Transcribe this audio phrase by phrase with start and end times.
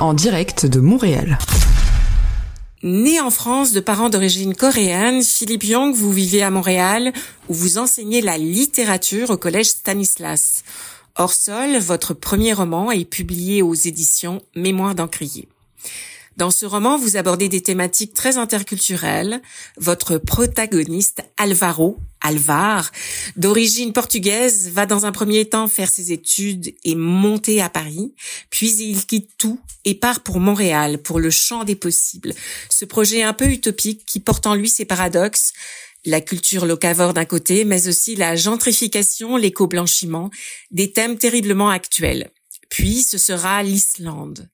[0.00, 1.38] En direct de Montréal.
[2.82, 7.12] Né en France de parents d'origine coréenne, Philippe Young, vous vivez à Montréal
[7.48, 10.62] où vous enseignez la littérature au collège Stanislas.
[11.16, 15.48] Hors sol, votre premier roman est publié aux éditions Mémoire d'Encrier.
[16.36, 19.42] Dans ce roman, vous abordez des thématiques très interculturelles.
[19.76, 22.92] Votre protagoniste, Alvaro, Alvar,
[23.36, 28.14] d'origine portugaise, va dans un premier temps faire ses études et monter à Paris,
[28.50, 32.34] puis il quitte tout et part pour Montréal, pour le champ des possibles.
[32.68, 35.52] Ce projet un peu utopique qui porte en lui ses paradoxes,
[36.04, 40.30] la culture locavore d'un côté, mais aussi la gentrification, l'éco-blanchiment,
[40.70, 42.30] des thèmes terriblement actuels.
[42.70, 44.48] Puis ce sera l'Islande.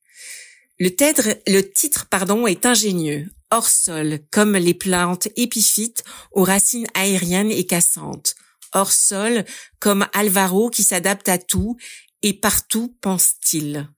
[0.78, 7.64] Le, titre pardon, est ingénieux, hors sol, comme les plantes épiphytes aux racines aériennes et
[7.64, 8.34] cassantes.
[8.74, 9.46] Hors sol,
[9.78, 11.76] comme Alvaro qui s'adapte à tout
[12.22, 13.88] et partout pense-t-il.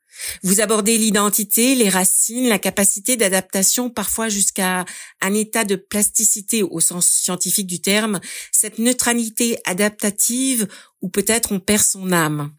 [0.42, 4.84] Vous abordez l'identité, les racines, la capacité d'adaptation, parfois jusqu'à
[5.20, 8.20] un état de plasticité au sens scientifique du terme,
[8.52, 10.68] cette neutralité adaptative
[11.02, 12.52] où peut-être on perd son âme.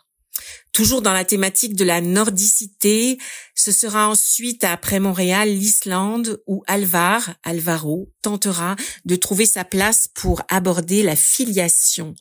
[0.71, 3.17] Toujours dans la thématique de la nordicité,
[3.55, 10.41] ce sera ensuite après Montréal l'Islande où Alvar, Alvaro, tentera de trouver sa place pour
[10.47, 12.15] aborder la filiation.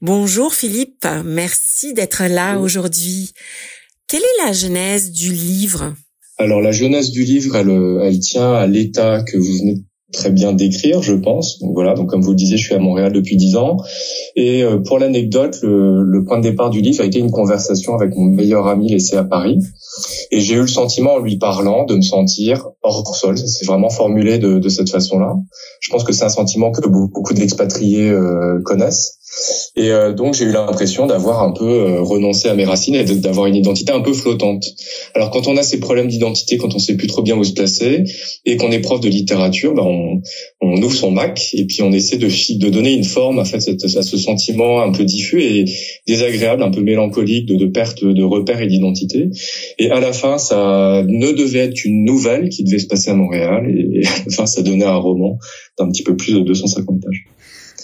[0.00, 3.32] Bonjour Philippe, merci d'être là aujourd'hui.
[4.08, 5.94] Quelle est la genèse du livre?
[6.38, 7.70] Alors la genèse du livre, elle,
[8.02, 11.58] elle tient à l'état que vous venez très bien décrire, je pense.
[11.62, 13.76] Voilà, donc comme vous le disiez, je suis à Montréal depuis dix ans.
[14.36, 17.94] Et euh, pour l'anecdote, le, le, point de départ du livre a été une conversation
[17.94, 19.58] avec mon meilleur ami laissé à Paris.
[20.30, 23.36] Et j'ai eu le sentiment, en lui parlant, de me sentir hors sol.
[23.36, 25.34] C'est vraiment formulé de, de cette façon-là.
[25.80, 29.65] Je pense que c'est un sentiment que beaucoup d'expatriés euh, connaissent.
[29.78, 33.04] Et euh, donc j'ai eu l'impression d'avoir un peu euh, renoncé à mes racines et
[33.04, 34.64] d'avoir une identité un peu flottante.
[35.14, 37.52] Alors quand on a ces problèmes d'identité, quand on sait plus trop bien où se
[37.52, 38.04] placer
[38.46, 40.22] et qu'on est prof de littérature, ben on,
[40.62, 43.56] on, ouvre son Mac et puis on essaie de, de donner une forme en fait
[43.58, 45.66] à ce sentiment un peu diffus et
[46.06, 49.28] désagréable, un peu mélancolique de, de perte de repères et d'identité.
[49.78, 53.14] Et à la fin, ça ne devait être qu'une nouvelle qui devait se passer à
[53.14, 55.38] Montréal et, et enfin ça donnait un roman
[55.78, 57.26] d'un petit peu plus de 250 pages.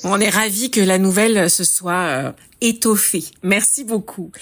[0.05, 3.25] On est ravis que la nouvelle se soit euh, étoffée.
[3.43, 4.33] Merci beaucoup.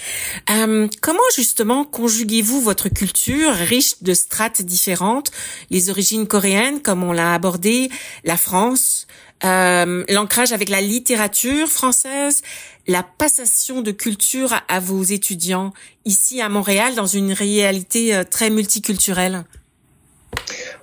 [0.49, 5.31] Euh, comment justement conjuguez-vous votre culture riche de strates différentes,
[5.69, 7.91] les origines coréennes comme on l'a abordé,
[8.23, 9.05] la France,
[9.43, 12.41] euh, l'ancrage avec la littérature française,
[12.87, 15.73] la passation de culture à vos étudiants
[16.05, 19.45] ici à Montréal dans une réalité très multiculturelle?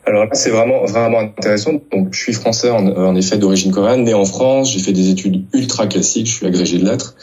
[0.09, 1.73] Alors là, c'est vraiment vraiment intéressant.
[1.93, 4.73] Donc, je suis français en, en effet d'origine coréenne, né en France.
[4.73, 6.27] J'ai fait des études ultra classiques.
[6.27, 7.15] Je suis agrégé de lettres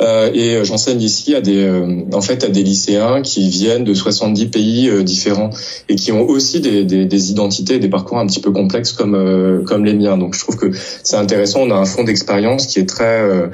[0.00, 3.94] euh, et j'enseigne ici à des euh, en fait à des lycéens qui viennent de
[3.94, 5.50] 70 pays euh, différents
[5.88, 9.14] et qui ont aussi des, des, des, identités, des parcours un petit peu complexes comme
[9.14, 10.16] euh, comme les miens.
[10.16, 10.70] Donc, je trouve que
[11.02, 11.60] c'est intéressant.
[11.60, 13.48] On a un fond d'expérience qui est très euh,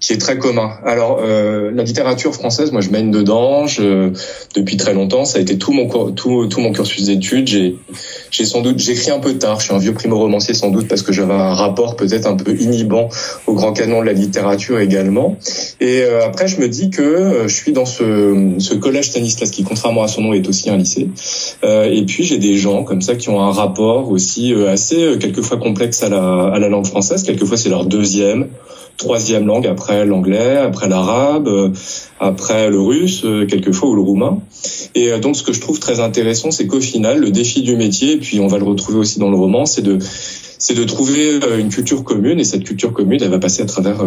[0.00, 0.72] qui est très commun.
[0.84, 3.66] Alors, la littérature française, moi, je mène dedans.
[3.66, 4.12] Je,
[4.54, 7.48] depuis très longtemps, ça a été tout mon tout tout mon cursus d'études.
[7.48, 7.76] J'ai
[8.30, 9.60] j'ai sans doute, j'écris un peu tard.
[9.60, 12.54] Je suis un vieux primo-romancier sans doute parce que j'avais un rapport peut-être un peu
[12.58, 13.08] inhibant
[13.46, 15.36] au grand canon de la littérature également.
[15.80, 19.50] Et euh, après, je me dis que euh, je suis dans ce, ce collège Stanislas
[19.50, 21.08] qui, contrairement à son nom, est aussi un lycée.
[21.64, 25.58] Euh, et puis j'ai des gens comme ça qui ont un rapport aussi assez quelquefois
[25.58, 27.22] complexe à la, à la langue française.
[27.22, 28.48] Quelquefois, c'est leur deuxième
[28.98, 31.70] troisième langue après l'anglais, après l'arabe, euh,
[32.20, 34.40] après le russe, euh, quelquefois ou le roumain.
[34.94, 37.76] Et euh, donc ce que je trouve très intéressant, c'est qu'au final, le défi du
[37.76, 39.98] métier, et puis on va le retrouver aussi dans le roman, c'est de
[40.60, 44.02] c'est de trouver une culture commune et cette culture commune elle va passer à travers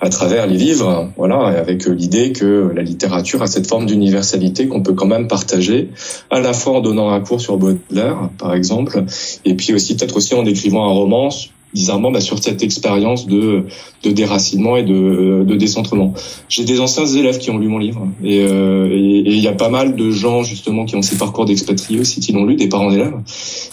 [0.00, 4.80] à travers les livres voilà avec l'idée que la littérature a cette forme d'universalité qu'on
[4.80, 5.90] peut quand même partager
[6.30, 9.02] à la fois en donnant un cours sur Baudelaire par exemple
[9.44, 11.30] et puis aussi peut-être aussi en écrivant un roman
[11.74, 13.64] bizarrement bah, sur cette expérience de,
[14.02, 16.14] de déracinement et de, de décentrement.
[16.48, 19.68] J'ai des anciens élèves qui ont lu mon livre et euh, il y a pas
[19.68, 22.90] mal de gens justement qui ont ces parcours d'expatriés aussi qui l'ont lu, des parents
[22.90, 23.14] d'élèves,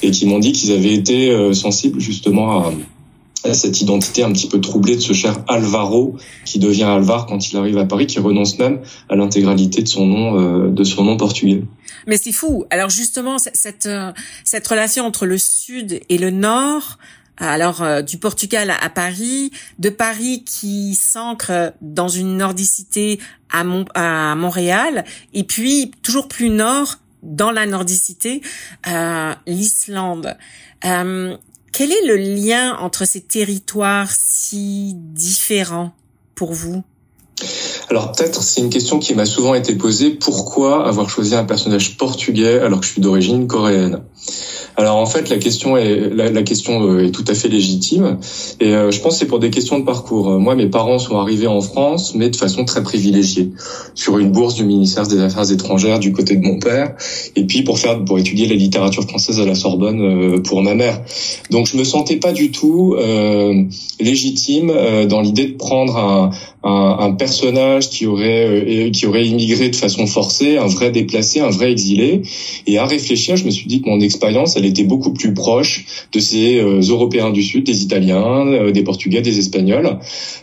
[0.01, 2.73] et qui m'ont dit qu'ils avaient été euh, sensibles justement à,
[3.45, 6.15] à, cette identité un petit peu troublée de ce cher Alvaro
[6.45, 10.05] qui devient Alvar quand il arrive à Paris, qui renonce même à l'intégralité de son
[10.05, 11.63] nom euh, de son nom portugais.
[12.07, 12.65] Mais c'est fou.
[12.69, 13.89] Alors justement cette
[14.43, 16.97] cette relation entre le sud et le nord
[17.37, 23.19] alors euh, du Portugal à, Paris, de Paris qui s'ancre dans une nordicité
[23.51, 25.03] à, à, Montréal,
[25.33, 28.41] et puis toujours plus nord dans la nordicité,
[28.87, 30.37] euh, l'Islande.
[30.85, 31.35] Euh,
[31.71, 35.93] quel est le lien entre ces territoires si différents
[36.35, 36.83] pour vous?
[37.89, 40.11] Alors peut-être c'est une question qui m'a souvent été posée.
[40.11, 44.01] Pourquoi avoir choisi un personnage portugais alors que je suis d'origine coréenne?
[44.77, 48.17] Alors en fait, la question est la, question euh, est tout à fait légitime
[48.59, 50.31] et euh, je pense c'est pour des questions de parcours.
[50.31, 53.51] Euh, moi, mes parents sont arrivés en France, mais de façon très privilégiée,
[53.93, 56.95] sur une bourse du ministère des Affaires étrangères du côté de mon père,
[57.35, 61.01] et puis pour faire pour étudier la littérature française à la Sorbonne pour ma mère.
[61.51, 62.95] Donc je me sentais pas du tout
[63.99, 64.71] légitime
[65.07, 66.29] dans l'idée de prendre un,
[66.65, 71.49] un, un, personnage qui aurait qui aurait immigré de façon forcée, un vrai déplacé, un
[71.49, 72.23] vrai exilé.
[72.65, 75.85] Et à réfléchir, je me suis dit que mon expérience, elle était beaucoup plus proche
[76.11, 79.99] de ces euh, Européens du Sud, des Italiens, euh, des Portugais, des Espagnols,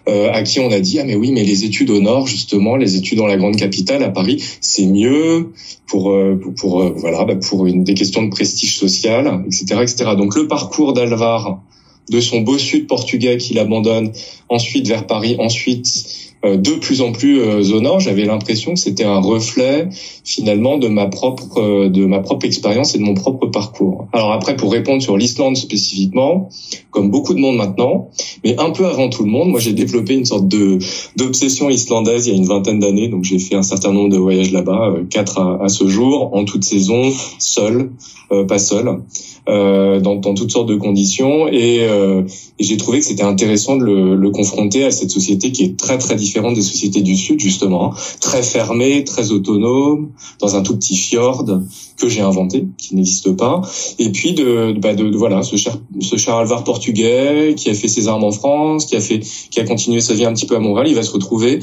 [0.09, 2.77] euh, à qui on a dit ah mais oui mais les études au Nord justement,
[2.77, 5.51] les études dans la grande capitale à Paris, c'est mieux
[5.89, 6.15] pour
[6.57, 10.11] pour, voilà bah, pour une des questions de prestige social, etc etc.
[10.17, 11.61] Donc le parcours d'Alvar
[12.09, 14.11] de son beau sud portugais qu'il abandonne
[14.49, 19.21] ensuite vers Paris, ensuite de plus en plus euh, nord, j'avais l'impression que c'était un
[19.21, 19.89] reflet
[20.25, 24.09] finalement de ma propre euh, de ma propre expérience et de mon propre parcours.
[24.13, 26.49] Alors après, pour répondre sur l'Islande spécifiquement,
[26.91, 28.11] comme beaucoup de monde maintenant,
[28.45, 30.79] mais un peu avant tout le monde, moi j'ai développé une sorte de
[31.17, 33.09] d'obsession islandaise il y a une vingtaine d'années.
[33.09, 36.65] Donc j'ai fait un certain nombre de voyages là-bas, quatre à, ce jour, en toute
[36.65, 37.91] saison, seul,
[38.49, 39.01] pas seul.
[39.49, 42.23] Euh, dans, dans, toutes sortes de conditions et, euh,
[42.61, 45.99] j'ai trouvé que c'était intéressant de le, le, confronter à cette société qui est très
[45.99, 50.97] très différente des sociétés du sud justement, très fermée, très autonome, dans un tout petit
[50.97, 51.45] fjord
[51.97, 53.63] que j'ai inventé, qui n'existe pas,
[53.99, 58.33] et puis de, bah voilà ce cher ce portugais qui a fait ses armes en
[58.33, 59.21] France, qui a fait
[59.51, 61.61] qui a continué sa vie un petit peu à Montréal, il va se retrouver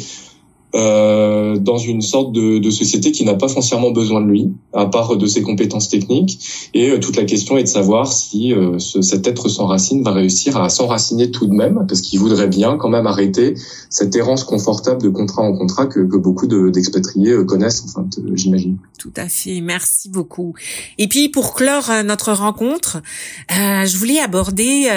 [0.76, 4.86] euh, dans une sorte de, de société qui n'a pas foncièrement besoin de lui, à
[4.86, 6.40] part de ses compétences techniques.
[6.76, 10.04] Et euh, toute la question est de savoir si euh, ce, cet être sans racine
[10.04, 13.56] va réussir à s'enraciner tout de même, parce qu'il voudrait bien quand même arrêter
[13.90, 18.78] cette errance confortable de contrat en contrat que, que beaucoup d'expatriés connaissent, enfin, j'imagine.
[19.00, 20.54] Tout à fait, merci beaucoup.
[20.98, 23.02] Et puis pour clore notre rencontre,
[23.50, 24.88] je voulais aborder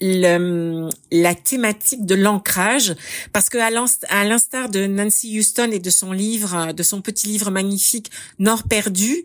[0.00, 2.94] le, la thématique de l'ancrage
[3.32, 7.50] parce que à l'instar de Nancy Houston et de son livre, de son petit livre
[7.50, 9.24] magnifique Nord perdu,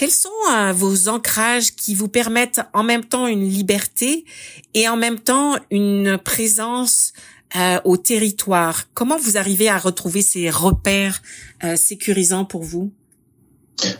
[0.00, 4.24] quels sont euh, vos ancrages qui vous permettent en même temps une liberté
[4.72, 7.12] et en même temps une présence
[7.54, 8.84] euh, au territoire?
[8.94, 11.20] Comment vous arrivez à retrouver ces repères
[11.64, 12.90] euh, sécurisants pour vous?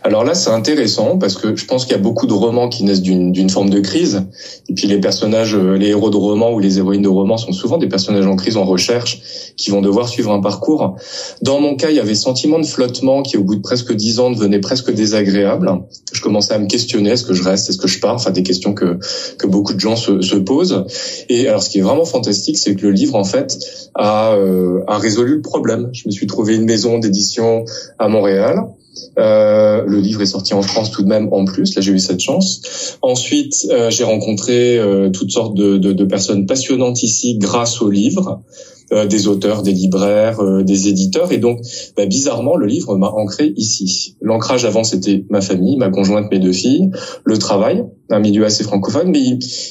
[0.03, 2.85] Alors là, c'est intéressant parce que je pense qu'il y a beaucoup de romans qui
[2.85, 4.23] naissent d'une forme de crise.
[4.69, 7.53] Et puis les personnages, euh, les héros de romans ou les héroïnes de romans sont
[7.53, 10.97] souvent des personnages en crise, en recherche, qui vont devoir suivre un parcours.
[11.43, 14.21] Dans mon cas, il y avait sentiment de flottement qui, au bout de presque dix
[14.21, 15.71] ans, devenait presque désagréable.
[16.13, 18.15] Je commençais à me questionner est-ce que je reste, est-ce que je pars?
[18.15, 18.99] Enfin, des questions que
[19.39, 20.85] que beaucoup de gens se, se posent.
[21.29, 23.59] Et alors, ce qui est vraiment fantastique, c'est que le livre, en fait,
[23.95, 25.91] a, euh, a résolu le problème.
[25.93, 27.65] Je me suis trouvé une maison d'édition
[27.99, 28.65] à Montréal
[29.19, 31.75] euh, le livre est sorti en France tout de même en plus.
[31.75, 32.99] Là, j'ai eu cette chance.
[33.03, 38.43] Ensuite, euh, j'ai rencontré euh, toutes sortes de, personnes passionnantes ici grâce au livre.
[38.93, 41.31] Euh, des auteurs, des libraires, euh, des éditeurs.
[41.31, 41.61] Et donc,
[41.97, 44.17] bah, bizarrement, le livre m'a ancré ici.
[44.21, 46.91] L'ancrage avant, c'était ma famille, ma conjointe, mes deux filles,
[47.25, 49.21] le travail, un milieu assez francophone, mais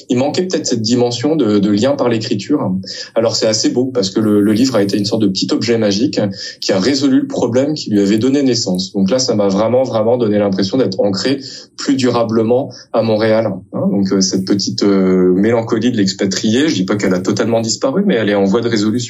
[0.08, 2.72] il, manquait peut-être cette dimension de, de lien par l'écriture.
[3.14, 5.48] Alors c'est assez beau parce que le, le, livre a été une sorte de petit
[5.52, 6.18] objet magique
[6.62, 8.92] qui a résolu le problème qui lui avait donné naissance.
[8.94, 11.40] Donc là, ça m'a vraiment, vraiment donné l'impression d'être ancré
[11.76, 13.52] plus durablement à Montréal.
[13.74, 13.88] Hein.
[13.90, 18.14] donc euh, cette petite mélancolie de l'expatrié, je dis pas qu'elle a totalement disparu, mais
[18.14, 19.09] elle est en voie de résolution.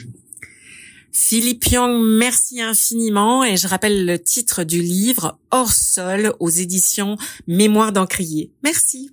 [1.13, 7.17] Philippe Young, merci infiniment et je rappelle le titre du livre Hors sol aux éditions
[7.47, 8.51] Mémoire d'Encrier.
[8.63, 9.11] Merci.